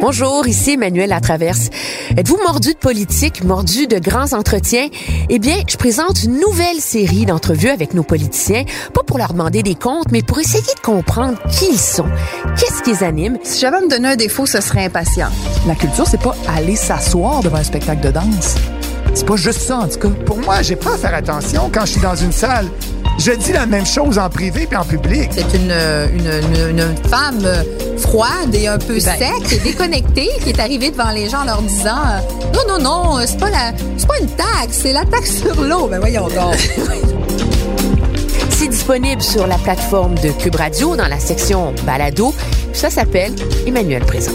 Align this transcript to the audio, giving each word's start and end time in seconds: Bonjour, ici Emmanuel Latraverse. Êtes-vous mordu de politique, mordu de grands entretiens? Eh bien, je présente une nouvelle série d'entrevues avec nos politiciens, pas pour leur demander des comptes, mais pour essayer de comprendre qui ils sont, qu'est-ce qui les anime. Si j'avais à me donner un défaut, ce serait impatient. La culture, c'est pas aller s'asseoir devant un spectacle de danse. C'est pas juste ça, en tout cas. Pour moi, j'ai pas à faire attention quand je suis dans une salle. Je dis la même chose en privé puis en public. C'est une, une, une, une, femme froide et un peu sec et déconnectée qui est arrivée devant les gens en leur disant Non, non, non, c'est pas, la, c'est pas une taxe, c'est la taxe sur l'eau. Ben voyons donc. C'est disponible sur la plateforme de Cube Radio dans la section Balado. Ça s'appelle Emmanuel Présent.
Bonjour, 0.00 0.46
ici 0.46 0.72
Emmanuel 0.72 1.08
Latraverse. 1.08 1.70
Êtes-vous 2.16 2.38
mordu 2.46 2.74
de 2.74 2.78
politique, 2.78 3.42
mordu 3.42 3.86
de 3.86 3.98
grands 3.98 4.34
entretiens? 4.34 4.88
Eh 5.30 5.38
bien, 5.38 5.56
je 5.66 5.78
présente 5.78 6.22
une 6.24 6.38
nouvelle 6.38 6.78
série 6.78 7.24
d'entrevues 7.24 7.70
avec 7.70 7.94
nos 7.94 8.02
politiciens, 8.02 8.64
pas 8.92 9.02
pour 9.02 9.16
leur 9.16 9.32
demander 9.32 9.62
des 9.62 9.74
comptes, 9.74 10.12
mais 10.12 10.20
pour 10.20 10.38
essayer 10.38 10.74
de 10.74 10.80
comprendre 10.80 11.38
qui 11.50 11.66
ils 11.70 11.78
sont, 11.78 12.04
qu'est-ce 12.58 12.82
qui 12.82 12.90
les 12.90 13.02
anime. 13.02 13.38
Si 13.44 13.60
j'avais 13.60 13.78
à 13.78 13.80
me 13.80 13.88
donner 13.88 14.08
un 14.08 14.16
défaut, 14.16 14.44
ce 14.44 14.60
serait 14.60 14.84
impatient. 14.84 15.30
La 15.66 15.74
culture, 15.74 16.06
c'est 16.06 16.20
pas 16.20 16.36
aller 16.54 16.76
s'asseoir 16.76 17.42
devant 17.42 17.56
un 17.56 17.64
spectacle 17.64 18.02
de 18.06 18.10
danse. 18.10 18.56
C'est 19.14 19.26
pas 19.26 19.36
juste 19.36 19.60
ça, 19.60 19.78
en 19.78 19.88
tout 19.88 20.00
cas. 20.00 20.10
Pour 20.26 20.38
moi, 20.38 20.60
j'ai 20.60 20.76
pas 20.76 20.94
à 20.94 20.98
faire 20.98 21.14
attention 21.14 21.70
quand 21.72 21.86
je 21.86 21.92
suis 21.92 22.02
dans 22.02 22.16
une 22.16 22.32
salle. 22.32 22.68
Je 23.18 23.32
dis 23.32 23.52
la 23.52 23.66
même 23.66 23.86
chose 23.86 24.18
en 24.18 24.28
privé 24.28 24.66
puis 24.66 24.76
en 24.76 24.84
public. 24.84 25.30
C'est 25.30 25.56
une, 25.56 25.70
une, 25.70 26.70
une, 26.70 26.78
une, 26.78 26.96
femme 27.08 27.46
froide 27.98 28.54
et 28.54 28.66
un 28.66 28.78
peu 28.78 28.98
sec 28.98 29.22
et 29.52 29.58
déconnectée 29.58 30.30
qui 30.42 30.50
est 30.50 30.60
arrivée 30.60 30.90
devant 30.90 31.10
les 31.10 31.28
gens 31.28 31.42
en 31.42 31.44
leur 31.44 31.62
disant 31.62 32.02
Non, 32.54 32.62
non, 32.68 32.78
non, 32.78 33.18
c'est 33.26 33.38
pas, 33.38 33.50
la, 33.50 33.72
c'est 33.96 34.06
pas 34.06 34.18
une 34.20 34.28
taxe, 34.28 34.80
c'est 34.82 34.92
la 34.92 35.04
taxe 35.04 35.38
sur 35.38 35.62
l'eau. 35.62 35.86
Ben 35.86 36.00
voyons 36.00 36.28
donc. 36.28 36.56
C'est 38.50 38.68
disponible 38.68 39.20
sur 39.20 39.46
la 39.46 39.58
plateforme 39.58 40.14
de 40.20 40.30
Cube 40.30 40.54
Radio 40.54 40.96
dans 40.96 41.08
la 41.08 41.18
section 41.18 41.74
Balado. 41.84 42.32
Ça 42.72 42.88
s'appelle 42.88 43.34
Emmanuel 43.66 44.02
Présent. 44.04 44.32